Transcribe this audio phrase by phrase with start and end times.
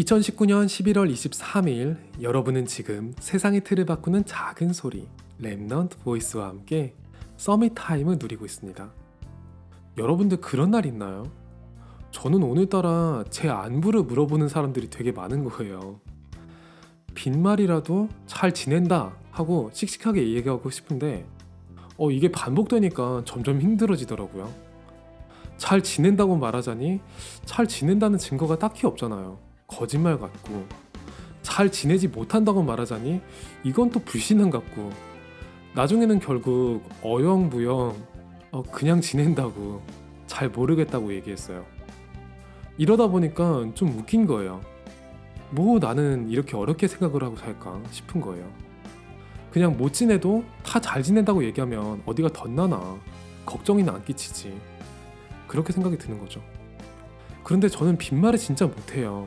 [0.00, 5.06] 2019년 11월 23일 여러분은 지금 세상의 틀을 바꾸는 작은 소리
[5.42, 6.94] Remnant Voice와 함께
[7.36, 8.90] Summit Time을 누리고 있습니다.
[9.98, 11.30] 여러분들 그런 날 있나요?
[12.12, 16.00] 저는 오늘따라 제 안부를 물어보는 사람들이 되게 많은 거예요.
[17.14, 21.26] 빈말이라도 잘 지낸다 하고 씩씩하게 얘기하고 싶은데
[21.98, 24.50] 어 이게 반복되니까 점점 힘들어지더라고요.
[25.58, 27.00] 잘 지낸다고 말하자니
[27.44, 29.49] 잘 지낸다는 증거가 딱히 없잖아요.
[29.70, 30.66] 거짓말 같고
[31.42, 33.20] 잘 지내지 못한다고 말하자니
[33.64, 34.90] 이건 또 불신앙 같고
[35.74, 37.94] 나중에는 결국 어영부영
[38.52, 39.80] 어, 그냥 지낸다고
[40.26, 41.64] 잘 모르겠다고 얘기했어요.
[42.76, 44.60] 이러다 보니까 좀 웃긴 거예요.
[45.50, 48.46] 뭐 나는 이렇게 어렵게 생각을 하고 살까 싶은 거예요.
[49.52, 52.98] 그냥 못 지내도 다 잘 지낸다고 얘기하면 어디가 덧나나
[53.46, 54.58] 걱정이나 안 끼치지.
[55.46, 56.40] 그렇게 생각이 드는 거죠.
[57.42, 59.26] 그런데 저는 빈말을 진짜 못해요.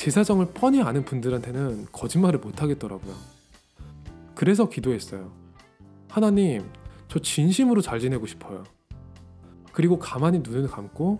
[0.00, 3.14] 제 사정을 뻔히 아는 분들한테는 거짓말을 못 하겠더라고요.
[4.34, 5.30] 그래서 기도했어요.
[6.08, 6.64] 하나님,
[7.06, 8.64] 저 진심으로 잘 지내고 싶어요.
[9.74, 11.18] 그리고 가만히 눈을 감고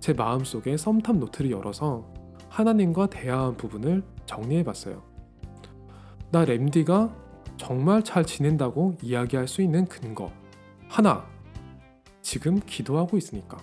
[0.00, 2.12] 제 마음속에 썸탑 노트를 열어서
[2.48, 5.04] 하나님과 대화한 부분을 정리해 봤어요.
[6.32, 7.14] 나 램디가
[7.56, 10.32] 정말 잘 지낸다고 이야기할 수 있는 근거.
[10.88, 11.24] 하나.
[12.22, 13.58] 지금 기도하고 있으니까.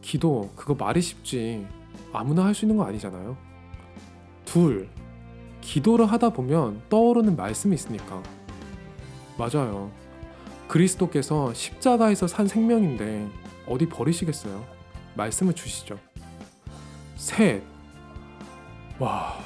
[0.00, 1.79] 기도, 그거 말이 쉽지.
[2.12, 3.36] 아무나 할 수 있는 거 아니잖아요.
[4.44, 4.88] 둘,
[5.60, 8.22] 기도를 하다 보면 떠오르는 말씀이 있으니까.
[9.38, 9.90] 맞아요.
[10.68, 13.28] 그리스도께서 십자가에서 산 생명인데
[13.66, 14.64] 어디 버리시겠어요?
[15.14, 15.98] 말씀을 주시죠.
[17.16, 17.62] 셋,
[18.98, 19.38] 와,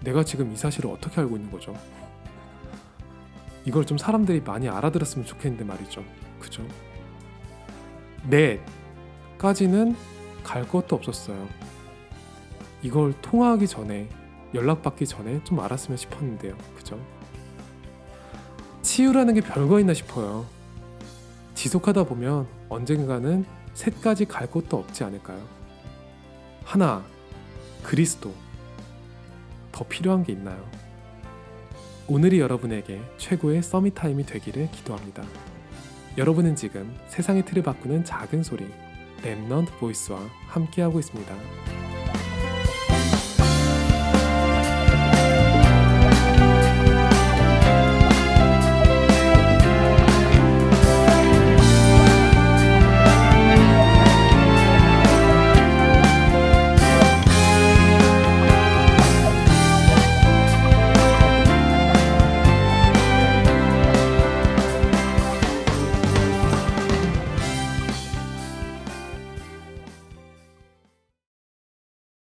[0.00, 1.74] 내가 지금 이 사실을 어떻게 알고 있는 거죠?
[3.64, 6.02] 이걸 좀 사람들이 많이 알아들었으면 좋겠는데 말이죠.
[6.40, 6.66] 그죠?
[8.28, 9.94] 넷까지는
[10.42, 11.48] 갈 것도 없었어요.
[12.82, 14.08] 이걸 통화하기 전에
[14.54, 16.56] 연락받기 전에 좀 알았으면 싶었는데요.
[16.76, 16.98] 그죠?
[18.82, 20.46] 치유라는 게 별거 있나 싶어요.
[21.54, 23.44] 지속하다 보면 언젠가는
[23.74, 25.40] 셋까지 갈 것도 없지 않을까요?
[26.64, 27.04] 하나,
[27.82, 28.32] 그리스도.
[29.72, 30.64] 더 필요한 게 있나요?
[32.06, 35.22] 오늘이 여러분에게 최고의 Summit Time이 되기를 기도합니다.
[36.16, 38.66] 여러분은 지금 세상의 틀을 바꾸는 작은 소리
[39.22, 41.34] Remnant Voice와 함께하고 있습니다.